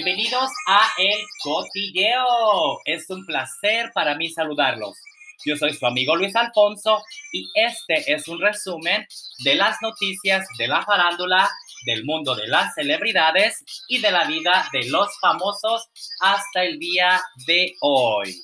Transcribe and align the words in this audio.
Bienvenidos 0.00 0.52
a 0.68 0.92
El 0.96 1.18
Cotilleo. 1.42 2.78
Es 2.84 3.10
un 3.10 3.26
placer 3.26 3.90
para 3.92 4.14
mí 4.14 4.30
saludarlos. 4.30 4.96
Yo 5.44 5.56
soy 5.56 5.74
su 5.74 5.84
amigo 5.86 6.14
Luis 6.14 6.36
Alfonso 6.36 7.02
y 7.32 7.48
este 7.52 8.12
es 8.12 8.28
un 8.28 8.40
resumen 8.40 9.04
de 9.42 9.56
las 9.56 9.76
noticias 9.82 10.46
de 10.56 10.68
la 10.68 10.84
farándula, 10.84 11.50
del 11.84 12.04
mundo 12.04 12.36
de 12.36 12.46
las 12.46 12.74
celebridades 12.74 13.64
y 13.88 14.00
de 14.00 14.12
la 14.12 14.24
vida 14.26 14.68
de 14.72 14.84
los 14.88 15.08
famosos 15.18 15.88
hasta 16.20 16.62
el 16.62 16.78
día 16.78 17.20
de 17.48 17.74
hoy. 17.80 18.40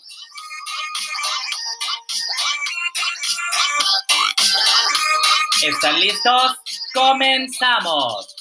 ¿Están 5.62 6.00
listos? 6.00 6.56
¡Comenzamos! 6.92 8.33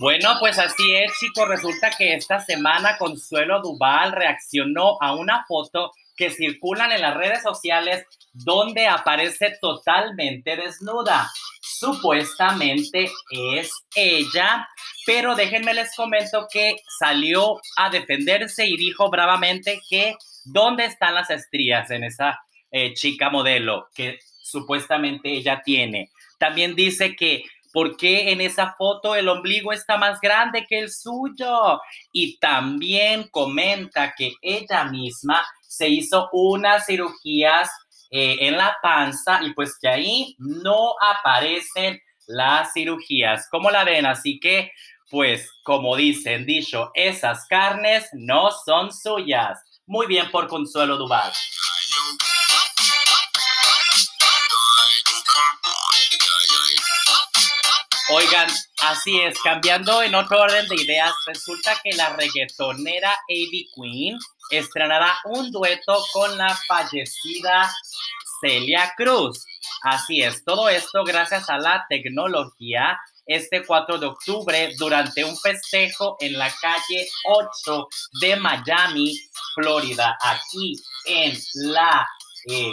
Bueno, 0.00 0.36
pues 0.40 0.58
así 0.58 0.94
es, 0.94 1.12
chicos. 1.20 1.48
Resulta 1.48 1.90
que 1.90 2.14
esta 2.14 2.40
semana 2.40 2.98
Consuelo 2.98 3.60
Duval 3.60 4.12
reaccionó 4.12 4.98
a 5.00 5.14
una 5.14 5.44
foto 5.46 5.92
que 6.16 6.30
circulan 6.30 6.90
en 6.90 7.00
las 7.00 7.16
redes 7.16 7.42
sociales 7.42 8.04
donde 8.32 8.88
aparece 8.88 9.56
totalmente 9.60 10.56
desnuda. 10.56 11.30
Supuestamente 11.60 13.10
es 13.30 13.70
ella, 13.94 14.68
pero 15.06 15.36
déjenme 15.36 15.74
les 15.74 15.94
comento 15.94 16.48
que 16.50 16.76
salió 16.98 17.60
a 17.76 17.90
defenderse 17.90 18.66
y 18.66 18.76
dijo 18.76 19.10
bravamente 19.10 19.80
que 19.88 20.16
dónde 20.44 20.86
están 20.86 21.14
las 21.14 21.30
estrías 21.30 21.90
en 21.92 22.04
esa 22.04 22.40
eh, 22.72 22.94
chica 22.94 23.30
modelo 23.30 23.88
que 23.94 24.18
supuestamente 24.42 25.32
ella 25.32 25.62
tiene. 25.64 26.10
También 26.38 26.74
dice 26.74 27.14
que 27.14 27.44
¿Por 27.74 27.96
qué 27.96 28.30
en 28.30 28.40
esa 28.40 28.76
foto 28.78 29.16
el 29.16 29.28
ombligo 29.28 29.72
está 29.72 29.96
más 29.96 30.20
grande 30.20 30.64
que 30.64 30.78
el 30.78 30.92
suyo? 30.92 31.80
Y 32.12 32.38
también 32.38 33.26
comenta 33.32 34.14
que 34.16 34.30
ella 34.40 34.84
misma 34.84 35.44
se 35.60 35.88
hizo 35.88 36.28
unas 36.32 36.86
cirugías 36.86 37.68
eh, 38.12 38.36
en 38.42 38.56
la 38.56 38.76
panza 38.80 39.40
y 39.42 39.52
pues 39.54 39.76
que 39.76 39.88
ahí 39.88 40.36
no 40.38 40.94
aparecen 41.00 42.00
las 42.28 42.72
cirugías. 42.72 43.48
¿Cómo 43.50 43.72
la 43.72 43.82
ven? 43.82 44.06
Así 44.06 44.38
que, 44.38 44.70
pues, 45.10 45.50
como 45.64 45.96
dicen, 45.96 46.46
dicho, 46.46 46.92
esas 46.94 47.44
carnes 47.48 48.08
no 48.12 48.52
son 48.52 48.92
suyas. 48.92 49.58
Muy 49.84 50.06
bien 50.06 50.30
por 50.30 50.46
Consuelo 50.46 50.96
Duval. 50.96 51.32
Oigan, 58.10 58.50
así 58.82 59.18
es, 59.18 59.40
cambiando 59.40 60.02
en 60.02 60.14
otro 60.14 60.38
orden 60.38 60.68
de 60.68 60.76
ideas, 60.76 61.14
resulta 61.26 61.80
que 61.82 61.92
la 61.92 62.10
reggaetonera 62.10 63.10
A.B. 63.10 63.64
Queen 63.74 64.18
estrenará 64.50 65.16
un 65.24 65.50
dueto 65.50 66.04
con 66.12 66.36
la 66.36 66.54
fallecida 66.68 67.72
Celia 68.42 68.92
Cruz. 68.94 69.46
Así 69.82 70.20
es, 70.20 70.44
todo 70.44 70.68
esto 70.68 71.02
gracias 71.02 71.48
a 71.48 71.56
la 71.56 71.86
tecnología. 71.88 73.00
Este 73.24 73.64
4 73.64 73.96
de 73.96 74.06
octubre, 74.06 74.74
durante 74.76 75.24
un 75.24 75.34
festejo 75.38 76.18
en 76.20 76.38
la 76.38 76.54
calle 76.60 77.08
8 77.24 77.88
de 78.20 78.36
Miami, 78.36 79.18
Florida, 79.54 80.18
aquí 80.20 80.74
en 81.06 81.34
la 81.54 82.06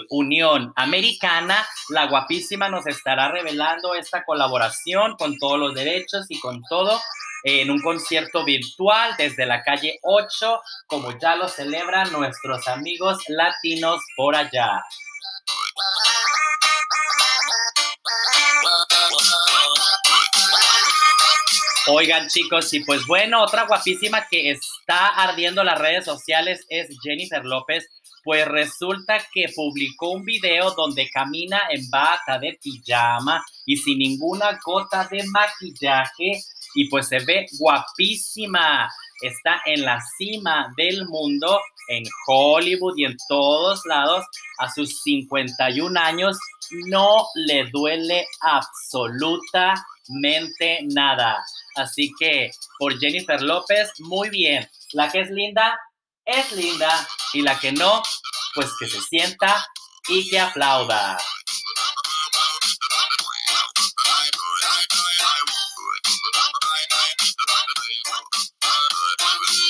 Unión 0.10 0.74
Americana, 0.76 1.66
la 1.90 2.08
guapísima 2.08 2.70
nos 2.70 2.88
estará 2.88 3.30
revelando 3.32 3.96
esta 3.96 4.24
colaboración 4.24 5.16
con 5.18 5.38
todos 5.38 5.60
los 5.60 5.74
derechos 5.74 6.26
y 6.30 6.40
con 6.40 6.62
todo 6.70 7.00
en 7.44 7.72
un 7.72 7.82
concierto 7.82 8.44
virtual 8.46 9.16
desde 9.18 9.46
la 9.46 9.64
calle 9.64 10.00
8, 10.04 10.62
como 10.88 11.18
ya 11.20 11.36
lo 11.36 11.48
celebran 11.48 12.12
nuestros 12.12 12.68
amigos 12.68 13.18
latinos 13.28 14.02
por 14.16 14.36
allá. 14.36 14.84
Oigan 21.88 22.28
chicos, 22.28 22.72
y 22.74 22.84
pues 22.86 23.08
bueno, 23.08 23.42
otra 23.42 23.66
guapísima 23.66 24.28
que 24.30 24.52
está 24.52 25.08
ardiendo 25.08 25.64
las 25.64 25.80
redes 25.80 26.06
sociales 26.06 26.64
es 26.70 26.88
Jennifer 27.02 27.44
López 27.44 27.88
pues 28.24 28.48
resulta 28.48 29.18
que 29.34 29.48
publicó 29.56 30.12
un 30.12 30.24
video 30.24 30.72
donde 30.72 31.10
camina 31.10 31.60
en 31.70 31.90
bata 31.90 32.40
de 32.40 32.58
pijama 32.62 33.44
y 33.66 33.78
sin 33.78 34.00
ninguna 34.00 34.60
gota 34.64 35.08
de 35.10 35.24
maquillaje 35.28 36.42
y 36.76 36.90
pues 36.90 37.08
se 37.08 37.20
ve 37.20 37.46
guapísima. 37.60 38.90
Está 39.22 39.62
en 39.66 39.84
la 39.84 40.02
cima 40.18 40.74
del 40.78 41.08
mundo, 41.08 41.60
en 41.88 42.04
Hollywood 42.28 42.98
y 42.98 43.06
en 43.06 43.18
todos 43.28 43.82
lados. 43.86 44.26
A 44.60 44.72
sus 44.72 45.02
51 45.04 46.00
años 46.00 46.38
no 46.88 47.26
le 47.36 47.66
duele 47.72 48.26
absolutamente 48.40 50.80
nada. 50.94 51.44
Así 51.76 52.12
que 52.20 52.52
por 52.80 52.98
Jennifer 53.00 53.42
López, 53.42 53.92
muy 54.00 54.30
bien. 54.30 54.68
La 54.94 55.12
que 55.12 55.20
es 55.22 55.30
linda, 55.30 55.80
es 56.26 56.52
linda 56.52 57.08
y 57.34 57.42
la 57.42 57.60
que 57.60 57.72
no, 57.72 58.02
pues 58.54 58.72
que 58.80 58.88
se 58.88 59.02
sienta 59.02 59.66
y 60.08 60.30
que 60.30 60.40
aplauda. 60.40 61.18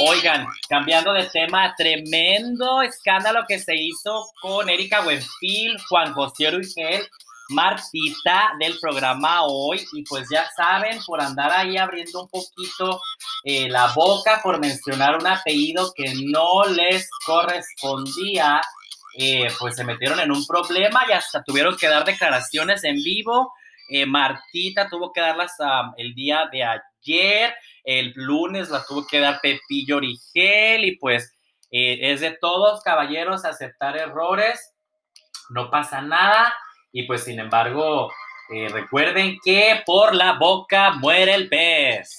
Oigan, 0.03 0.47
cambiando 0.67 1.13
de 1.13 1.27
tema, 1.27 1.75
tremendo 1.77 2.81
escándalo 2.81 3.45
que 3.47 3.59
se 3.59 3.75
hizo 3.75 4.25
con 4.41 4.67
Erika 4.67 5.01
Buenfil, 5.01 5.77
Juan 5.87 6.13
José 6.13 6.47
Urgel 6.47 7.07
Martita 7.51 8.53
del 8.59 8.79
programa 8.79 9.43
hoy 9.43 9.85
y 9.93 10.03
pues 10.03 10.27
ya 10.29 10.49
saben, 10.55 10.99
por 11.05 11.21
andar 11.21 11.51
ahí 11.51 11.77
abriendo 11.77 12.23
un 12.23 12.29
poquito 12.29 13.01
eh, 13.43 13.69
la 13.69 13.91
boca 13.93 14.39
por 14.41 14.59
mencionar 14.59 15.17
un 15.17 15.27
apellido 15.27 15.93
que 15.95 16.13
no 16.15 16.63
les 16.65 17.09
correspondía, 17.25 18.61
eh, 19.17 19.49
pues 19.59 19.75
se 19.75 19.83
metieron 19.83 20.19
en 20.19 20.31
un 20.31 20.45
problema 20.45 21.03
y 21.07 21.11
hasta 21.11 21.43
tuvieron 21.43 21.77
que 21.77 21.87
dar 21.87 22.05
declaraciones 22.05 22.83
en 22.83 22.95
vivo. 22.95 23.53
Eh, 23.89 24.05
Martita 24.05 24.89
tuvo 24.89 25.11
que 25.11 25.21
darlas 25.21 25.55
el 25.97 26.13
día 26.15 26.47
de 26.51 26.63
ayer, 26.63 27.53
el 27.83 28.13
lunes 28.15 28.69
la 28.69 28.85
tuvo 28.85 29.05
que 29.05 29.19
dar 29.19 29.41
Pepillo 29.41 29.97
Origel 29.97 30.85
y 30.85 30.95
pues 30.97 31.35
es 31.69 32.19
de 32.19 32.31
todos, 32.31 32.81
caballeros, 32.83 33.45
aceptar 33.45 33.95
errores, 33.97 34.73
no 35.49 35.69
pasa 35.69 36.01
nada 36.01 36.53
y 36.91 37.03
pues 37.03 37.23
sin 37.23 37.39
embargo, 37.39 38.11
eh, 38.53 38.67
recuerden 38.69 39.37
que 39.43 39.81
por 39.85 40.13
la 40.13 40.33
boca 40.33 40.91
muere 40.91 41.33
el 41.33 41.47
pez. 41.47 42.17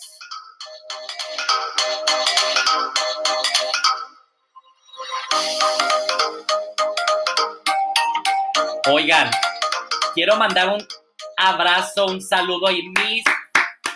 Oigan, 8.90 9.30
quiero 10.14 10.36
mandar 10.36 10.68
un 10.68 10.84
abrazo, 11.36 12.06
un 12.06 12.20
saludo 12.20 12.70
y 12.70 12.82
mis 12.88 13.24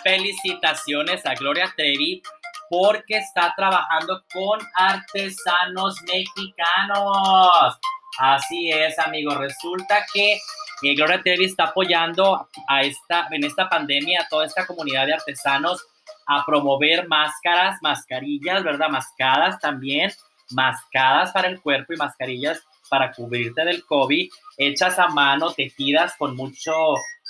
felicitaciones 0.03 1.25
a 1.25 1.33
Gloria 1.33 1.73
Trevi 1.75 2.21
porque 2.69 3.17
está 3.17 3.53
trabajando 3.55 4.23
con 4.31 4.59
artesanos 4.75 5.95
mexicanos. 6.03 7.79
Así 8.19 8.71
es, 8.71 8.97
amigos. 8.99 9.37
Resulta 9.37 10.05
que 10.13 10.39
eh, 10.83 10.95
Gloria 10.95 11.21
Trevi 11.21 11.45
está 11.45 11.65
apoyando 11.65 12.47
a 12.67 12.81
esta, 12.83 13.27
en 13.31 13.43
esta 13.43 13.69
pandemia 13.69 14.21
a 14.21 14.27
toda 14.27 14.45
esta 14.45 14.65
comunidad 14.65 15.05
de 15.05 15.13
artesanos 15.13 15.83
a 16.27 16.45
promover 16.45 17.07
máscaras, 17.07 17.77
mascarillas, 17.81 18.63
¿verdad? 18.63 18.89
Mascadas 18.89 19.59
también, 19.59 20.11
mascadas 20.51 21.31
para 21.31 21.47
el 21.47 21.61
cuerpo 21.61 21.93
y 21.93 21.97
mascarillas 21.97 22.61
para 22.89 23.11
cubrirte 23.11 23.65
del 23.65 23.85
COVID, 23.85 24.29
hechas 24.57 24.99
a 24.99 25.07
mano, 25.07 25.51
tejidas 25.51 26.15
con 26.17 26.35
mucho 26.35 26.71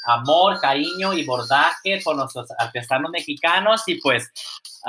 amor, 0.05 0.59
cariño 0.59 1.13
y 1.13 1.25
bordaje 1.25 1.99
por 2.03 2.15
nuestros 2.15 2.47
artesanos 2.57 3.11
mexicanos 3.11 3.83
y 3.87 3.95
pues 3.95 4.31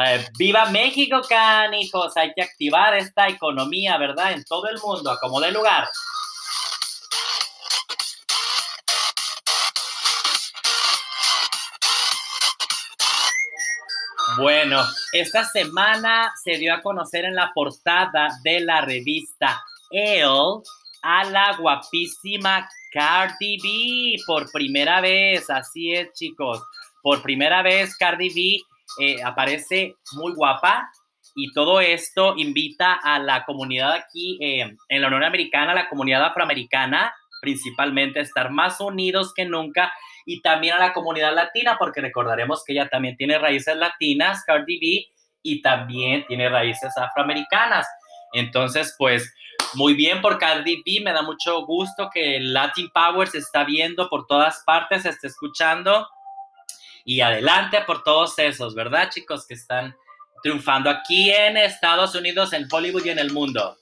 eh, 0.04 0.24
viva 0.38 0.66
México, 0.66 1.20
canijos, 1.28 2.16
hay 2.16 2.32
que 2.34 2.42
activar 2.42 2.94
esta 2.96 3.28
economía, 3.28 3.96
¿verdad? 3.98 4.32
En 4.32 4.44
todo 4.44 4.68
el 4.68 4.78
mundo, 4.80 5.16
como 5.20 5.40
de 5.40 5.50
lugar. 5.50 5.88
Bueno, 14.38 14.84
esta 15.12 15.44
semana 15.44 16.32
se 16.40 16.58
dio 16.58 16.72
a 16.72 16.80
conocer 16.80 17.24
en 17.24 17.34
la 17.34 17.50
portada 17.52 18.28
de 18.44 18.60
la 18.60 18.80
revista 18.82 19.60
Elle 19.90 20.62
a 21.02 21.24
la 21.24 21.56
guapísima 21.56 22.68
Cardi 22.92 23.58
B 23.60 24.22
por 24.26 24.48
primera 24.52 25.00
vez. 25.00 25.50
Así 25.50 25.92
es, 25.92 26.12
chicos. 26.12 26.62
Por 27.02 27.20
primera 27.20 27.62
vez, 27.62 27.96
Cardi 27.96 28.28
B 28.28 29.04
eh, 29.04 29.22
aparece 29.24 29.96
muy 30.12 30.32
guapa 30.34 30.88
y 31.34 31.52
todo 31.52 31.80
esto 31.80 32.34
invita 32.36 32.94
a 32.94 33.18
la 33.18 33.44
comunidad 33.44 33.92
aquí 33.92 34.38
eh, 34.40 34.76
en 34.88 35.00
la 35.00 35.08
Unión 35.08 35.24
Americana, 35.24 35.74
la 35.74 35.88
comunidad 35.88 36.24
afroamericana, 36.24 37.12
principalmente, 37.40 38.20
estar 38.20 38.50
más 38.50 38.80
unidos 38.80 39.32
que 39.34 39.44
nunca 39.44 39.92
y 40.26 40.42
también 40.42 40.74
a 40.74 40.78
la 40.78 40.92
comunidad 40.92 41.34
latina, 41.34 41.76
porque 41.78 42.00
recordaremos 42.00 42.62
que 42.64 42.74
ella 42.74 42.88
también 42.88 43.16
tiene 43.16 43.38
raíces 43.38 43.76
latinas, 43.76 44.44
Cardi 44.44 44.78
B, 44.78 45.06
y 45.42 45.62
también 45.62 46.26
tiene 46.26 46.48
raíces 46.48 46.96
afroamericanas. 46.96 47.86
Entonces, 48.32 48.94
pues, 48.98 49.32
muy 49.74 49.94
bien 49.94 50.20
por 50.20 50.38
Cardi 50.38 50.82
B, 50.84 51.02
me 51.02 51.12
da 51.12 51.22
mucho 51.22 51.64
gusto 51.64 52.10
que 52.12 52.40
Latin 52.40 52.90
Power 52.90 53.28
se 53.28 53.38
está 53.38 53.64
viendo 53.64 54.08
por 54.08 54.26
todas 54.26 54.62
partes, 54.66 55.02
se 55.02 55.10
está 55.10 55.26
escuchando. 55.26 56.06
Y 57.04 57.20
adelante 57.20 57.80
por 57.86 58.02
todos 58.02 58.38
esos, 58.38 58.74
¿verdad, 58.74 59.08
chicos? 59.10 59.46
Que 59.46 59.54
están 59.54 59.96
triunfando 60.42 60.90
aquí 60.90 61.30
en 61.30 61.56
Estados 61.56 62.14
Unidos, 62.14 62.52
en 62.52 62.68
Hollywood 62.70 63.06
y 63.06 63.10
en 63.10 63.18
el 63.18 63.32
mundo. 63.32 63.76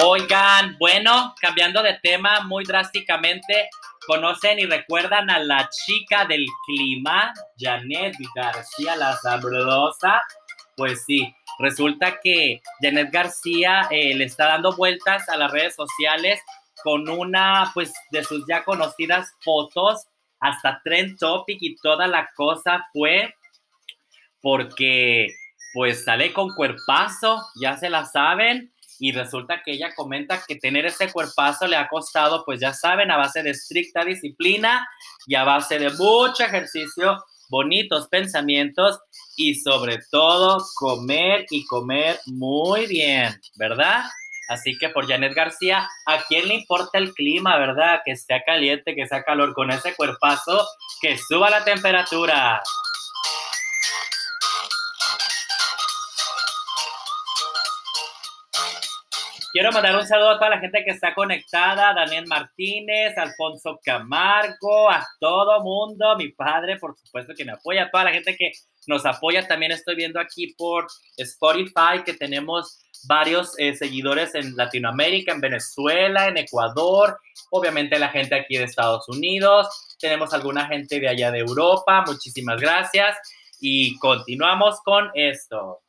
Oigan, 0.00 0.76
bueno, 0.78 1.34
cambiando 1.40 1.82
de 1.82 1.98
tema 2.00 2.42
muy 2.42 2.64
drásticamente, 2.64 3.68
¿conocen 4.06 4.60
y 4.60 4.66
recuerdan 4.66 5.28
a 5.28 5.40
la 5.40 5.68
chica 5.70 6.24
del 6.24 6.46
clima, 6.66 7.32
Janet 7.58 8.14
García, 8.32 8.94
la 8.94 9.16
sabrosa? 9.16 10.22
Pues 10.76 11.04
sí, 11.04 11.34
resulta 11.58 12.20
que 12.22 12.62
Janet 12.80 13.10
García 13.10 13.88
eh, 13.90 14.14
le 14.14 14.24
está 14.24 14.46
dando 14.46 14.76
vueltas 14.76 15.28
a 15.28 15.36
las 15.36 15.50
redes 15.50 15.74
sociales 15.74 16.40
con 16.84 17.08
una, 17.08 17.72
pues, 17.74 17.92
de 18.12 18.22
sus 18.22 18.44
ya 18.48 18.62
conocidas 18.62 19.32
fotos, 19.42 20.06
hasta 20.38 20.80
Trend 20.84 21.18
Topic 21.18 21.58
y 21.60 21.74
toda 21.74 22.06
la 22.06 22.30
cosa 22.36 22.86
fue 22.92 23.34
porque, 24.40 25.26
pues, 25.74 26.04
sale 26.04 26.32
con 26.32 26.54
cuerpazo, 26.54 27.42
ya 27.60 27.76
se 27.76 27.90
la 27.90 28.04
saben, 28.04 28.72
y 28.98 29.12
resulta 29.12 29.62
que 29.64 29.72
ella 29.72 29.94
comenta 29.94 30.42
que 30.46 30.56
tener 30.56 30.86
ese 30.86 31.10
cuerpazo 31.12 31.66
le 31.66 31.76
ha 31.76 31.88
costado, 31.88 32.44
pues 32.44 32.60
ya 32.60 32.72
saben, 32.72 33.10
a 33.10 33.16
base 33.16 33.42
de 33.42 33.50
estricta 33.50 34.04
disciplina 34.04 34.88
y 35.26 35.34
a 35.34 35.44
base 35.44 35.78
de 35.78 35.90
mucho 35.90 36.42
ejercicio, 36.44 37.22
bonitos 37.48 38.08
pensamientos 38.08 38.98
y 39.36 39.54
sobre 39.54 39.98
todo 40.10 40.64
comer 40.74 41.46
y 41.50 41.64
comer 41.66 42.18
muy 42.26 42.86
bien, 42.86 43.40
¿verdad? 43.56 44.04
Así 44.48 44.76
que 44.78 44.88
por 44.88 45.06
Janet 45.06 45.34
García, 45.34 45.88
¿a 46.06 46.22
quién 46.26 46.48
le 46.48 46.54
importa 46.54 46.96
el 46.96 47.12
clima, 47.12 47.58
verdad? 47.58 48.00
Que 48.04 48.12
esté 48.12 48.42
caliente, 48.46 48.94
que 48.94 49.06
sea 49.06 49.22
calor, 49.22 49.52
con 49.52 49.70
ese 49.70 49.94
cuerpazo, 49.94 50.66
que 51.02 51.18
suba 51.18 51.50
la 51.50 51.64
temperatura. 51.64 52.62
Quiero 59.58 59.72
mandar 59.72 59.96
un 59.96 60.06
saludo 60.06 60.30
a 60.30 60.38
toda 60.38 60.50
la 60.50 60.60
gente 60.60 60.84
que 60.84 60.92
está 60.92 61.12
conectada, 61.12 61.92
Daniel 61.92 62.28
Martínez, 62.28 63.18
Alfonso 63.18 63.80
Camargo, 63.82 64.88
a 64.88 65.04
todo 65.18 65.60
mundo, 65.64 66.16
mi 66.16 66.28
padre, 66.28 66.76
por 66.76 66.96
supuesto 66.96 67.34
que 67.36 67.44
me 67.44 67.50
apoya, 67.50 67.90
toda 67.90 68.04
la 68.04 68.12
gente 68.12 68.36
que 68.36 68.52
nos 68.86 69.04
apoya, 69.04 69.48
también 69.48 69.72
estoy 69.72 69.96
viendo 69.96 70.20
aquí 70.20 70.54
por 70.56 70.86
Spotify 71.16 72.04
que 72.06 72.14
tenemos 72.14 72.78
varios 73.08 73.58
eh, 73.58 73.74
seguidores 73.74 74.32
en 74.36 74.54
Latinoamérica, 74.54 75.32
en 75.32 75.40
Venezuela, 75.40 76.28
en 76.28 76.36
Ecuador, 76.36 77.18
obviamente 77.50 77.98
la 77.98 78.10
gente 78.10 78.36
aquí 78.36 78.58
de 78.58 78.62
Estados 78.62 79.08
Unidos, 79.08 79.96
tenemos 79.98 80.32
alguna 80.32 80.68
gente 80.68 81.00
de 81.00 81.08
allá 81.08 81.32
de 81.32 81.40
Europa, 81.40 82.04
muchísimas 82.06 82.60
gracias. 82.60 83.16
Y 83.60 83.98
continuamos 83.98 84.80
con 84.84 85.10
esto. 85.14 85.80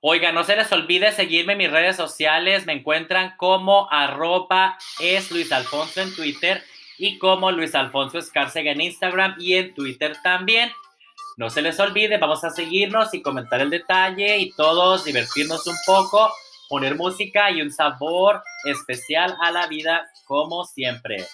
Oiga, 0.00 0.30
no 0.30 0.44
se 0.44 0.54
les 0.54 0.70
olvide 0.70 1.10
seguirme 1.10 1.54
en 1.54 1.58
mis 1.58 1.70
redes 1.72 1.96
sociales. 1.96 2.66
Me 2.66 2.72
encuentran 2.72 3.34
como 3.36 3.90
arroba 3.90 4.78
es 5.00 5.32
Luis 5.32 5.50
Alfonso 5.50 6.00
en 6.00 6.14
Twitter 6.14 6.62
y 6.98 7.18
como 7.18 7.50
Luis 7.50 7.74
Alfonso 7.74 8.18
Escárcega 8.18 8.70
en 8.70 8.80
Instagram 8.80 9.34
y 9.40 9.54
en 9.54 9.74
Twitter 9.74 10.16
también. 10.22 10.70
No 11.36 11.50
se 11.50 11.62
les 11.62 11.80
olvide, 11.80 12.16
vamos 12.18 12.44
a 12.44 12.50
seguirnos 12.50 13.12
y 13.12 13.22
comentar 13.22 13.60
el 13.60 13.70
detalle 13.70 14.38
y 14.38 14.52
todos 14.52 15.04
divertirnos 15.04 15.66
un 15.66 15.76
poco, 15.84 16.32
poner 16.68 16.94
música 16.94 17.50
y 17.50 17.60
un 17.60 17.72
sabor 17.72 18.42
especial 18.64 19.36
a 19.42 19.50
la 19.50 19.66
vida 19.66 20.08
como 20.26 20.64
siempre. 20.64 21.26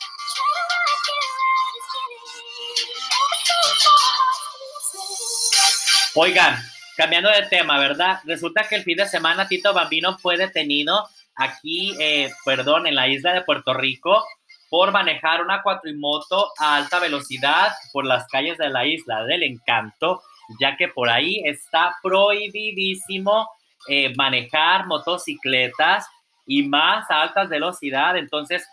Oigan, 6.14 6.62
Cambiando 6.96 7.29
de 7.29 7.43
tema, 7.43 7.79
¿verdad? 7.79 8.20
Resulta 8.25 8.69
que 8.69 8.76
el 8.76 8.85
fin 8.85 8.96
de 8.96 9.06
semana 9.06 9.49
Tito 9.49 9.75
Bambino 9.75 10.17
fue 10.19 10.37
detenido 10.37 11.08
aquí, 11.35 11.93
eh, 11.99 12.31
perdón, 12.44 12.87
en 12.87 12.94
la 12.94 13.08
isla 13.08 13.32
de 13.32 13.43
Puerto 13.43 13.75
Rico 13.75 14.25
por 14.70 14.93
manejar 14.93 15.43
una 15.43 15.62
cuatrimoto 15.62 16.52
a 16.58 16.76
alta 16.76 17.00
velocidad 17.00 17.73
por 17.93 18.05
las 18.05 18.26
calles 18.29 18.58
de 18.58 18.69
la 18.69 18.87
isla 18.87 19.25
del 19.25 19.43
encanto, 19.43 20.23
ya 20.61 20.76
que 20.76 20.88
por 20.88 21.08
ahí 21.08 21.43
está 21.44 21.96
prohibidísimo 22.02 23.49
eh, 23.88 24.14
manejar 24.17 24.87
motocicletas 24.87 26.06
y 26.46 26.62
más 26.62 27.11
a 27.11 27.23
altas 27.23 27.49
velocidad. 27.49 28.17
Entonces, 28.17 28.67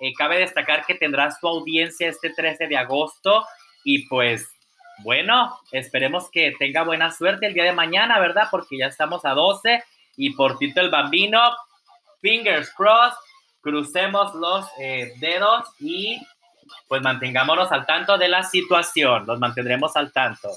eh, 0.00 0.12
cabe 0.14 0.38
destacar 0.38 0.84
que 0.86 0.94
tendrá 0.94 1.30
su 1.30 1.46
audiencia 1.46 2.08
este 2.08 2.30
13 2.30 2.68
de 2.68 2.76
agosto 2.76 3.44
y 3.84 4.06
pues 4.08 4.46
bueno, 4.98 5.60
esperemos 5.72 6.30
que 6.30 6.54
tenga 6.58 6.82
buena 6.82 7.10
suerte 7.10 7.46
el 7.46 7.54
día 7.54 7.64
de 7.64 7.72
mañana, 7.72 8.18
¿verdad? 8.18 8.48
Porque 8.50 8.78
ya 8.78 8.86
estamos 8.86 9.24
a 9.24 9.30
12 9.30 9.82
y 10.16 10.30
por 10.30 10.58
Tito 10.58 10.80
el 10.80 10.90
Bambino, 10.90 11.40
fingers 12.20 12.72
crossed, 12.74 13.16
crucemos 13.60 14.34
los 14.34 14.66
eh, 14.80 15.12
dedos 15.20 15.68
y 15.80 16.20
pues 16.88 17.02
mantengámonos 17.02 17.70
al 17.72 17.86
tanto 17.86 18.16
de 18.18 18.28
la 18.28 18.42
situación, 18.42 19.26
los 19.26 19.38
mantendremos 19.38 19.96
al 19.96 20.12
tanto. 20.12 20.48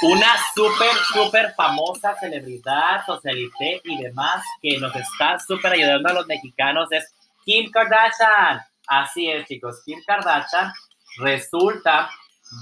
Una 0.00 0.28
súper, 0.54 0.94
súper 1.12 1.54
famosa 1.56 2.14
celebridad, 2.20 3.04
socialité 3.04 3.80
y 3.82 4.00
demás 4.00 4.44
que 4.62 4.78
nos 4.78 4.94
está 4.94 5.40
súper 5.40 5.72
ayudando 5.72 6.10
a 6.10 6.12
los 6.12 6.26
mexicanos 6.28 6.92
es 6.92 7.12
Kim 7.44 7.68
Kardashian. 7.72 8.60
Así 8.86 9.28
es, 9.28 9.46
chicos, 9.48 9.82
Kim 9.84 10.00
Kardashian 10.06 10.72
resulta 11.18 12.10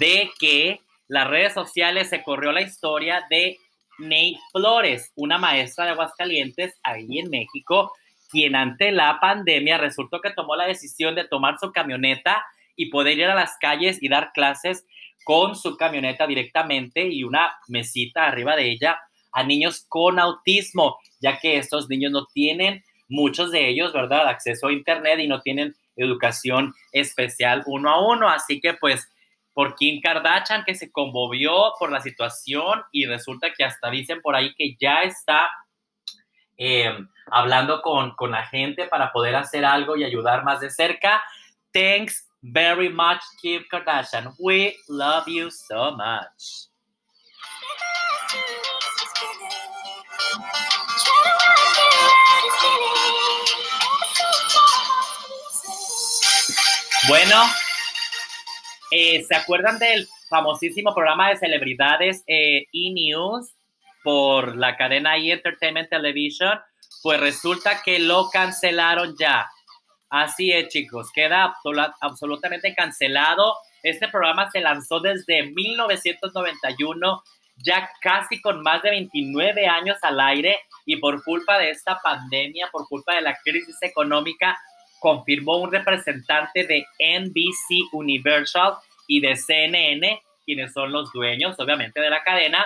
de 0.01 0.31
que 0.39 0.81
las 1.09 1.29
redes 1.29 1.53
sociales 1.53 2.09
se 2.09 2.23
corrió 2.23 2.53
la 2.53 2.63
historia 2.63 3.27
de 3.29 3.59
Ney 3.99 4.39
Flores, 4.53 5.13
una 5.15 5.37
maestra 5.37 5.85
de 5.85 5.91
Aguascalientes 5.91 6.75
ahí 6.83 7.19
en 7.19 7.29
México, 7.29 7.93
quien 8.31 8.57
ante 8.57 8.93
la 8.93 9.21
pandemia 9.21 9.77
resultó 9.77 10.23
que 10.23 10.33
tomó 10.33 10.57
la 10.57 10.67
decisión 10.67 11.15
de 11.15 11.29
tomar 11.29 11.59
su 11.59 11.71
camioneta 11.71 12.47
y 12.77 12.91
poder 12.91 13.19
ir 13.19 13.27
a 13.27 13.35
las 13.35 13.59
calles 13.61 13.99
y 14.03 14.09
dar 14.09 14.33
clases 14.33 14.87
con 15.27 15.57
su 15.57 15.77
camioneta 15.77 16.25
directamente 16.25 17.09
y 17.09 17.25
una 17.25 17.53
mesita 17.67 18.29
arriba 18.29 18.55
de 18.55 18.71
ella 18.71 19.01
a 19.33 19.43
niños 19.43 19.85
con 19.89 20.21
autismo, 20.21 20.99
ya 21.21 21.41
que 21.41 21.59
estos 21.59 21.89
niños 21.89 22.13
no 22.13 22.27
tienen, 22.27 22.85
muchos 23.09 23.51
de 23.51 23.69
ellos, 23.69 23.93
¿verdad?, 23.93 24.29
acceso 24.29 24.69
a 24.69 24.73
Internet 24.73 25.19
y 25.19 25.27
no 25.27 25.41
tienen 25.41 25.75
educación 25.97 26.75
especial 26.93 27.65
uno 27.67 27.91
a 27.91 28.07
uno. 28.07 28.29
Así 28.29 28.61
que 28.61 28.75
pues 28.75 29.11
por 29.53 29.75
Kim 29.75 30.01
Kardashian 30.01 30.65
que 30.65 30.77
se 30.77 30.93
conmovió 30.93 31.73
por 31.77 31.91
la 31.91 32.01
situación 32.01 32.85
y 32.93 33.07
resulta 33.07 33.53
que 33.53 33.65
hasta 33.65 33.91
dicen 33.91 34.21
por 34.21 34.37
ahí 34.37 34.55
que 34.55 34.77
ya 34.81 35.03
está 35.03 35.51
eh, 36.57 36.97
hablando 37.33 37.83
con, 37.83 38.15
con 38.15 38.31
la 38.31 38.47
gente 38.47 38.87
para 38.87 39.11
poder 39.11 39.35
hacer 39.35 39.65
algo 39.65 39.97
y 39.97 40.05
ayudar 40.05 40.45
más 40.45 40.61
de 40.61 40.71
cerca. 40.71 41.21
Thanks 41.73 42.26
very 42.43 42.89
much, 42.89 43.21
Kim 43.41 43.63
Kardashian. 43.71 44.35
We 44.39 44.77
love 44.89 45.29
you 45.29 45.51
so 45.51 45.93
much. 45.93 46.69
Bueno, 57.09 57.45
eh, 58.91 59.25
¿se 59.25 59.35
acuerdan 59.37 59.79
del 59.79 60.09
famosísimo 60.29 60.93
programa 60.93 61.29
de 61.29 61.37
celebridades 61.37 62.25
eh, 62.27 62.67
E! 62.73 62.93
News? 62.93 63.57
por 64.07 64.57
la 64.57 64.77
cadena 64.77 65.17
E! 65.17 65.33
Entertainment 65.33 65.91
Television, 65.91 66.61
pues 67.03 67.19
resulta 67.19 67.83
que 67.83 67.99
lo 67.99 68.31
cancelaron 68.31 69.17
ya. 69.19 69.51
Así 70.09 70.53
es, 70.53 70.69
chicos, 70.69 71.11
queda 71.13 71.57
absolutamente 72.01 72.75
cancelado. 72.75 73.57
Este 73.83 74.09
programa 74.09 74.51
se 74.51 74.61
lanzó 74.61 75.01
desde 75.01 75.51
1991, 75.51 77.23
ya 77.57 77.91
casi 78.01 78.41
con 78.41 78.63
más 78.63 78.83
de 78.83 78.91
29 78.91 79.67
años 79.67 79.97
al 80.03 80.21
aire 80.21 80.59
y 80.85 80.97
por 80.97 81.25
culpa 81.25 81.59
de 81.59 81.71
esta 81.71 81.99
pandemia, 82.03 82.69
por 82.71 82.87
culpa 82.87 83.15
de 83.15 83.23
la 83.23 83.37
crisis 83.45 83.77
económica, 83.83 84.57
confirmó 85.01 85.59
un 85.59 85.73
representante 85.73 86.67
de 86.67 86.87
NBC 86.99 87.93
Universal 87.93 88.75
y 89.09 89.21
de 89.21 89.37
CNN, 89.37 90.21
quienes 90.45 90.73
son 90.73 90.93
los 90.93 91.13
dueños, 91.13 91.59
obviamente, 91.59 92.01
de 92.01 92.11
la 92.11 92.23
cadena, 92.23 92.65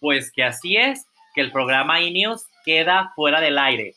pues 0.00 0.30
que 0.30 0.44
así 0.44 0.76
es, 0.76 1.06
que 1.34 1.40
el 1.40 1.52
programa 1.52 2.00
E-News 2.00 2.46
queda 2.64 3.12
fuera 3.14 3.40
del 3.40 3.58
aire. 3.58 3.94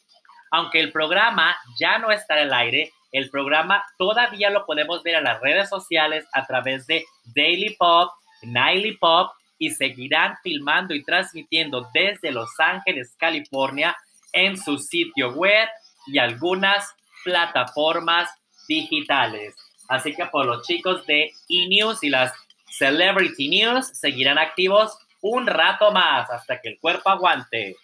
Aunque 0.51 0.79
el 0.79 0.91
programa 0.91 1.55
ya 1.79 1.97
no 1.97 2.11
está 2.11 2.39
en 2.39 2.47
el 2.47 2.53
aire, 2.53 2.91
el 3.11 3.29
programa 3.29 3.83
todavía 3.97 4.49
lo 4.49 4.65
podemos 4.65 5.01
ver 5.03 5.15
en 5.15 5.23
las 5.23 5.41
redes 5.41 5.69
sociales 5.69 6.25
a 6.33 6.45
través 6.45 6.85
de 6.87 7.05
Daily 7.35 7.75
Pop, 7.77 8.11
Nightly 8.43 8.97
Pop 8.97 9.31
y 9.57 9.71
seguirán 9.71 10.37
filmando 10.43 10.93
y 10.93 11.03
transmitiendo 11.03 11.89
desde 11.93 12.31
Los 12.31 12.49
Ángeles, 12.59 13.15
California, 13.17 13.95
en 14.31 14.57
su 14.57 14.77
sitio 14.77 15.31
web 15.33 15.67
y 16.07 16.19
algunas 16.19 16.93
plataformas 17.23 18.29
digitales. 18.67 19.55
Así 19.87 20.13
que 20.13 20.25
por 20.27 20.45
los 20.45 20.65
chicos 20.65 21.05
de 21.07 21.31
E-News 21.49 22.03
y 22.03 22.09
las 22.09 22.31
Celebrity 22.67 23.49
News 23.49 23.87
seguirán 23.87 24.37
activos 24.37 24.97
un 25.21 25.47
rato 25.47 25.91
más 25.91 26.29
hasta 26.29 26.61
que 26.61 26.69
el 26.69 26.79
cuerpo 26.79 27.09
aguante. 27.09 27.75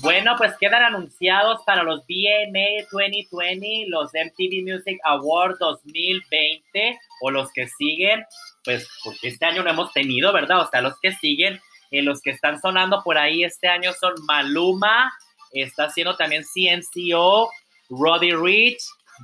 Bueno, 0.00 0.34
pues 0.36 0.56
quedan 0.58 0.82
anunciados 0.82 1.62
para 1.64 1.82
los 1.82 2.00
BMA 2.06 2.86
2020, 2.90 3.86
los 3.88 4.10
MTV 4.12 4.62
Music 4.62 4.98
Awards 5.04 5.58
2020 5.58 6.98
o 7.22 7.30
los 7.30 7.52
que 7.52 7.68
siguen, 7.68 8.24
pues 8.64 8.88
porque 9.02 9.28
este 9.28 9.44
año 9.46 9.62
no 9.62 9.70
hemos 9.70 9.92
tenido, 9.92 10.32
¿verdad? 10.32 10.60
O 10.60 10.68
sea, 10.68 10.80
los 10.80 10.98
que 11.00 11.12
siguen, 11.12 11.60
eh, 11.90 12.02
los 12.02 12.20
que 12.20 12.30
están 12.30 12.60
sonando 12.60 13.02
por 13.02 13.18
ahí 13.18 13.44
este 13.44 13.68
año 13.68 13.92
son 13.92 14.14
Maluma, 14.26 15.12
está 15.52 15.84
haciendo 15.84 16.16
también 16.16 16.44
CNCO, 16.44 17.50
Roddy 17.90 18.32
Rich, 18.32 18.82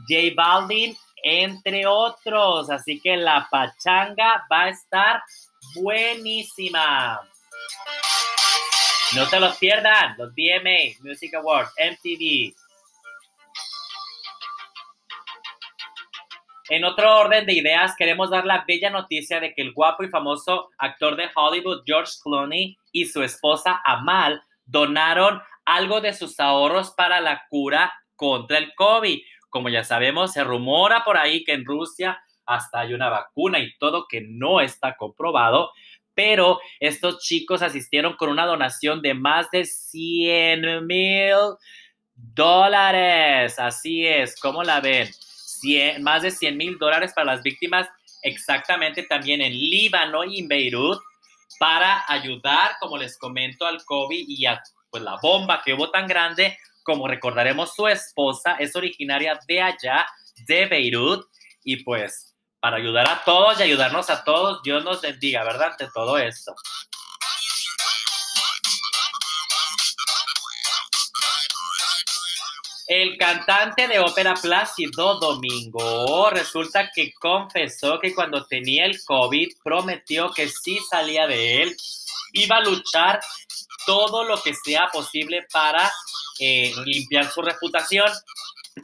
J 0.08 0.34
Balvin, 0.34 0.96
entre 1.22 1.86
otros. 1.86 2.70
Así 2.70 3.00
que 3.00 3.16
la 3.16 3.46
pachanga 3.50 4.44
va 4.50 4.64
a 4.64 4.68
estar 4.70 5.22
buenísima. 5.74 7.20
No 9.14 9.24
se 9.26 9.38
los 9.38 9.56
pierdan, 9.58 10.16
los 10.18 10.34
BMA 10.34 10.98
Music 11.00 11.34
Awards, 11.34 11.72
MTV. 11.78 12.52
En 16.68 16.84
otro 16.84 17.20
orden 17.20 17.46
de 17.46 17.52
ideas, 17.52 17.94
queremos 17.96 18.30
dar 18.30 18.44
la 18.44 18.64
bella 18.66 18.90
noticia 18.90 19.38
de 19.38 19.54
que 19.54 19.62
el 19.62 19.72
guapo 19.72 20.02
y 20.02 20.08
famoso 20.08 20.70
actor 20.78 21.14
de 21.14 21.30
Hollywood, 21.32 21.82
George 21.86 22.12
Clooney, 22.24 22.76
y 22.90 23.04
su 23.04 23.22
esposa 23.22 23.80
Amal 23.84 24.42
donaron 24.64 25.40
algo 25.64 26.00
de 26.00 26.12
sus 26.12 26.40
ahorros 26.40 26.90
para 26.90 27.20
la 27.20 27.44
cura 27.48 27.92
contra 28.16 28.58
el 28.58 28.74
COVID. 28.74 29.20
Como 29.48 29.68
ya 29.68 29.84
sabemos, 29.84 30.32
se 30.32 30.42
rumora 30.42 31.04
por 31.04 31.18
ahí 31.18 31.44
que 31.44 31.52
en 31.52 31.64
Rusia 31.64 32.20
hasta 32.46 32.80
hay 32.80 32.94
una 32.94 33.10
vacuna 33.10 33.58
y 33.60 33.76
todo 33.78 34.06
que 34.08 34.22
no 34.22 34.60
está 34.60 34.96
comprobado, 34.96 35.70
pero 36.14 36.58
estos 36.80 37.20
chicos 37.20 37.62
asistieron 37.62 38.16
con 38.16 38.28
una 38.28 38.46
donación 38.46 39.02
de 39.02 39.14
más 39.14 39.50
de 39.50 39.64
100 39.64 40.86
mil 40.86 41.34
dólares. 42.14 43.58
Así 43.58 44.06
es, 44.06 44.38
¿cómo 44.40 44.62
la 44.62 44.80
ven? 44.80 45.08
más 46.00 46.20
de 46.20 46.30
100 46.30 46.58
mil 46.58 46.76
dólares 46.76 47.12
para 47.14 47.32
las 47.32 47.42
víctimas 47.42 47.88
exactamente 48.22 49.02
también 49.04 49.40
en 49.40 49.52
Líbano 49.52 50.22
y 50.22 50.40
en 50.40 50.48
Beirut 50.48 51.00
para 51.58 52.04
ayudar, 52.06 52.72
como 52.80 52.98
les 52.98 53.16
comento, 53.16 53.64
al 53.64 53.82
COVID 53.84 54.26
y 54.28 54.44
a 54.44 54.62
pues, 54.90 55.02
la 55.02 55.18
bomba 55.22 55.62
que 55.64 55.72
hubo 55.72 55.90
tan 55.90 56.06
grande 56.06 56.54
como 56.84 57.08
recordaremos, 57.08 57.74
su 57.74 57.88
esposa 57.88 58.56
es 58.60 58.76
originaria 58.76 59.40
de 59.48 59.60
allá, 59.60 60.06
de 60.46 60.66
Beirut, 60.66 61.26
y 61.64 61.82
pues 61.82 62.33
para 62.64 62.78
ayudar 62.78 63.06
a 63.10 63.22
todos 63.22 63.60
y 63.60 63.62
ayudarnos 63.62 64.08
a 64.08 64.24
todos, 64.24 64.62
Dios 64.62 64.82
nos 64.82 65.02
bendiga, 65.02 65.44
¿verdad? 65.44 65.72
Ante 65.72 65.86
todo 65.92 66.16
esto. 66.16 66.54
El 72.86 73.18
cantante 73.18 73.86
de 73.86 73.98
ópera 73.98 74.32
Plácido 74.32 75.20
Domingo 75.20 76.30
resulta 76.30 76.90
que 76.90 77.12
confesó 77.20 78.00
que 78.00 78.14
cuando 78.14 78.46
tenía 78.46 78.86
el 78.86 78.98
COVID 79.04 79.58
prometió 79.62 80.32
que 80.32 80.48
si 80.48 80.78
salía 80.88 81.26
de 81.26 81.64
él 81.64 81.76
iba 82.32 82.56
a 82.56 82.60
luchar 82.60 83.20
todo 83.84 84.24
lo 84.24 84.42
que 84.42 84.54
sea 84.54 84.88
posible 84.90 85.46
para 85.52 85.92
eh, 86.40 86.72
limpiar 86.86 87.30
su 87.30 87.42
reputación. 87.42 88.10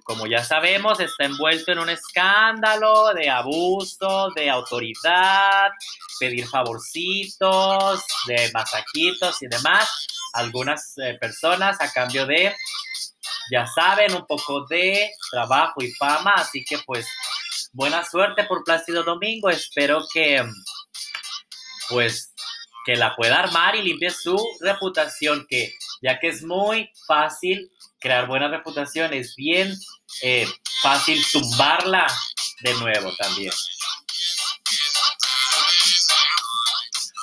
Como 0.04 0.26
ya 0.26 0.44
sabemos, 0.44 1.00
está 1.00 1.24
envuelto 1.24 1.72
en 1.72 1.80
un 1.80 1.90
escándalo 1.90 3.12
de 3.12 3.28
abuso, 3.28 4.30
de 4.34 4.48
autoridad, 4.48 5.70
pedir 6.18 6.46
favorcitos, 6.46 8.02
de 8.26 8.50
masajitos 8.54 9.42
y 9.42 9.48
demás. 9.48 10.06
Algunas 10.32 10.96
eh, 10.98 11.18
personas 11.20 11.80
a 11.80 11.92
cambio 11.92 12.24
de, 12.24 12.54
ya 13.50 13.66
saben, 13.66 14.14
un 14.14 14.26
poco 14.26 14.64
de 14.66 15.10
trabajo 15.32 15.82
y 15.82 15.90
fama. 15.92 16.34
Así 16.36 16.64
que 16.64 16.78
pues 16.86 17.06
buena 17.72 18.04
suerte 18.04 18.44
por 18.44 18.62
Plácido 18.62 19.02
Domingo. 19.02 19.50
Espero 19.50 20.06
que 20.12 20.44
pues 21.88 22.29
que 22.84 22.96
la 22.96 23.14
pueda 23.14 23.40
armar 23.40 23.76
y 23.76 23.82
limpie 23.82 24.10
su 24.10 24.38
reputación, 24.60 25.46
que 25.48 25.72
ya 26.02 26.18
que 26.18 26.28
es 26.28 26.42
muy 26.42 26.90
fácil 27.06 27.70
crear 27.98 28.26
buena 28.26 28.48
reputación, 28.48 29.12
es 29.12 29.34
bien 29.36 29.74
eh, 30.22 30.46
fácil 30.82 31.22
tumbarla 31.30 32.06
de 32.62 32.74
nuevo 32.74 33.14
también. 33.16 33.52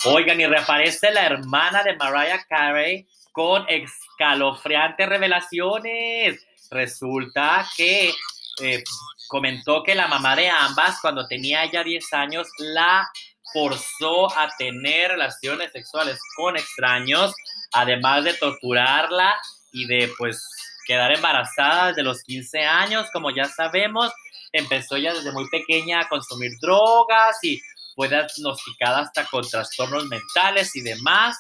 Oigan, 0.06 0.40
y 0.40 0.46
reaparece 0.46 1.12
la 1.12 1.26
hermana 1.26 1.84
de 1.84 1.96
Mariah 1.96 2.46
Carey 2.48 3.08
con 3.32 3.66
escalofriantes 3.68 5.10
revelaciones. 5.10 6.46
Resulta 6.70 7.68
que 7.76 8.14
eh, 8.62 8.84
comentó 9.28 9.84
que 9.84 9.96
la 9.96 10.08
mamá 10.08 10.36
de 10.36 10.50
ambas, 10.50 11.00
cuando 11.02 11.28
tenía 11.28 11.70
ya 11.72 11.84
10 11.84 12.14
años, 12.14 12.48
la 12.60 13.10
forzó 13.58 14.32
a 14.38 14.50
tener 14.60 15.10
relaciones 15.10 15.72
sexuales 15.72 16.20
con 16.36 16.56
extraños, 16.56 17.34
además 17.72 18.24
de 18.24 18.36
torturarla 18.36 19.36
y 19.72 19.88
de 19.88 20.12
pues 20.16 20.48
quedar 20.86 21.12
embarazada 21.12 21.88
desde 21.88 22.04
los 22.04 22.22
15 22.22 22.60
años, 22.60 23.08
como 23.12 23.32
ya 23.32 23.46
sabemos, 23.46 24.14
empezó 24.52 24.98
ya 24.98 25.12
desde 25.12 25.32
muy 25.32 25.50
pequeña 25.50 26.02
a 26.02 26.08
consumir 26.08 26.52
drogas 26.62 27.44
y 27.44 27.60
fue 27.96 28.08
diagnosticada 28.08 29.00
hasta 29.00 29.26
con 29.26 29.42
trastornos 29.42 30.06
mentales 30.06 30.76
y 30.76 30.82
demás. 30.82 31.36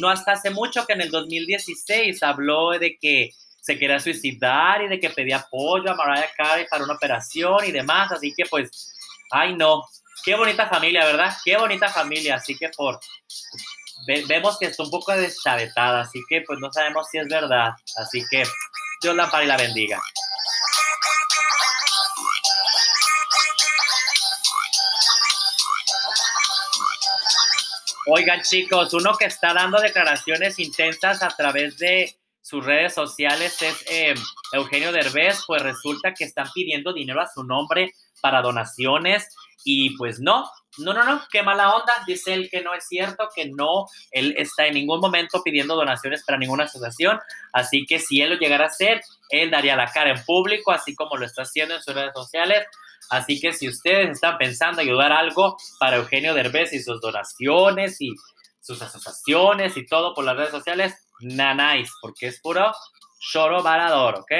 No 0.00 0.08
hasta 0.08 0.32
hace 0.32 0.48
mucho 0.48 0.86
que 0.86 0.94
en 0.94 1.02
el 1.02 1.10
2016 1.10 2.22
habló 2.22 2.70
de 2.70 2.96
que 2.98 3.32
se 3.60 3.78
quería 3.78 4.00
suicidar 4.00 4.80
y 4.82 4.88
de 4.88 4.98
que 4.98 5.10
pedía 5.10 5.36
apoyo 5.36 5.90
a 5.90 5.94
Mariah 5.94 6.30
Carey 6.38 6.66
para 6.70 6.84
una 6.84 6.94
operación 6.94 7.66
y 7.66 7.70
demás, 7.70 8.10
así 8.12 8.32
que 8.34 8.44
pues, 8.46 8.94
ay 9.30 9.54
no, 9.56 9.84
Qué 10.24 10.34
bonita 10.34 10.66
familia, 10.68 11.04
¿verdad? 11.04 11.36
Qué 11.44 11.56
bonita 11.56 11.88
familia. 11.88 12.36
Así 12.36 12.56
que 12.56 12.70
por 12.70 12.98
vemos 14.26 14.58
que 14.58 14.66
está 14.66 14.82
un 14.82 14.90
poco 14.90 15.12
deschavetada, 15.12 16.00
así 16.00 16.18
que 16.28 16.42
pues 16.46 16.58
no 16.60 16.72
sabemos 16.72 17.06
si 17.10 17.18
es 17.18 17.28
verdad. 17.28 17.72
Así 17.96 18.24
que 18.30 18.44
Dios 19.02 19.14
la 19.14 19.24
ampare 19.24 19.44
y 19.44 19.48
la 19.48 19.56
bendiga. 19.58 20.02
Oigan 28.06 28.42
chicos, 28.42 28.92
uno 28.94 29.16
que 29.16 29.26
está 29.26 29.52
dando 29.54 29.80
declaraciones 29.80 30.58
intensas 30.58 31.22
a 31.22 31.28
través 31.28 31.78
de 31.78 32.16
sus 32.40 32.64
redes 32.64 32.94
sociales 32.94 33.60
es 33.62 33.84
eh, 33.88 34.14
Eugenio 34.52 34.92
Derbez, 34.92 35.42
pues 35.46 35.62
resulta 35.62 36.12
que 36.12 36.24
están 36.24 36.46
pidiendo 36.54 36.92
dinero 36.92 37.22
a 37.22 37.30
su 37.32 37.42
nombre 37.44 37.92
para 38.20 38.42
donaciones 38.42 39.28
y 39.64 39.96
pues 39.96 40.20
no, 40.20 40.48
no, 40.78 40.92
no, 40.92 41.04
no, 41.04 41.22
qué 41.30 41.42
mala 41.42 41.74
onda. 41.74 41.92
Dice 42.06 42.34
él 42.34 42.48
que 42.50 42.62
no 42.62 42.74
es 42.74 42.86
cierto, 42.86 43.28
que 43.34 43.46
no, 43.48 43.86
él 44.10 44.34
está 44.36 44.66
en 44.66 44.74
ningún 44.74 45.00
momento 45.00 45.42
pidiendo 45.42 45.74
donaciones 45.74 46.22
para 46.24 46.38
ninguna 46.38 46.64
asociación. 46.64 47.18
Así 47.52 47.86
que 47.86 47.98
si 47.98 48.20
él 48.20 48.30
lo 48.30 48.36
llegara 48.36 48.64
a 48.64 48.68
hacer, 48.68 49.00
él 49.30 49.50
daría 49.50 49.76
la 49.76 49.90
cara 49.90 50.10
en 50.10 50.24
público, 50.24 50.72
así 50.72 50.94
como 50.94 51.16
lo 51.16 51.26
está 51.26 51.42
haciendo 51.42 51.74
en 51.74 51.82
sus 51.82 51.94
redes 51.94 52.12
sociales. 52.14 52.66
Así 53.10 53.40
que 53.40 53.52
si 53.52 53.68
ustedes 53.68 54.10
están 54.10 54.38
pensando 54.38 54.80
ayudar 54.80 55.12
algo 55.12 55.56
para 55.78 55.96
Eugenio 55.96 56.34
Derbez 56.34 56.72
y 56.72 56.82
sus 56.82 57.00
donaciones 57.00 58.00
y 58.00 58.14
sus 58.60 58.80
asociaciones 58.80 59.76
y 59.76 59.86
todo 59.86 60.14
por 60.14 60.24
las 60.24 60.36
redes 60.36 60.50
sociales, 60.50 60.94
nanáis, 61.20 61.90
porque 62.00 62.28
es 62.28 62.40
puro 62.40 62.72
choro 63.30 63.62
varador, 63.62 64.16
¿ok? 64.16 64.32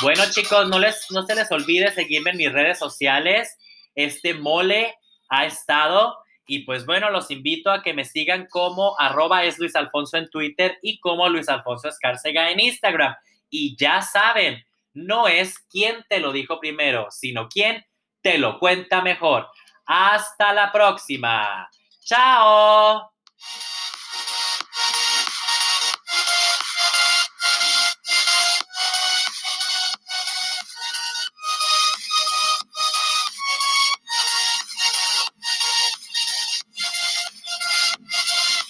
Bueno, 0.00 0.22
chicos, 0.30 0.68
no, 0.68 0.78
les, 0.78 1.10
no 1.10 1.26
se 1.26 1.34
les 1.34 1.50
olvide 1.50 1.92
seguirme 1.92 2.30
en 2.30 2.36
mis 2.36 2.52
redes 2.52 2.78
sociales. 2.78 3.56
Este 3.96 4.32
mole 4.34 4.94
ha 5.28 5.44
estado. 5.44 6.18
Y 6.46 6.60
pues 6.60 6.86
bueno, 6.86 7.10
los 7.10 7.30
invito 7.30 7.70
a 7.70 7.82
que 7.82 7.92
me 7.92 8.04
sigan 8.04 8.46
como 8.46 8.98
arroba 8.98 9.44
es 9.44 9.58
Luis 9.58 9.74
Alfonso 9.74 10.16
en 10.16 10.30
Twitter 10.30 10.78
y 10.82 11.00
como 11.00 11.28
Luis 11.28 11.48
Alfonso 11.48 11.88
Escárcega 11.88 12.50
en 12.50 12.60
Instagram. 12.60 13.14
Y 13.50 13.76
ya 13.76 14.00
saben, 14.00 14.64
no 14.94 15.26
es 15.26 15.58
quien 15.70 16.04
te 16.08 16.20
lo 16.20 16.32
dijo 16.32 16.60
primero, 16.60 17.08
sino 17.10 17.48
quien 17.48 17.84
te 18.22 18.38
lo 18.38 18.58
cuenta 18.58 19.02
mejor. 19.02 19.48
Hasta 19.84 20.52
la 20.52 20.70
próxima. 20.70 21.68
Chao. 22.04 23.10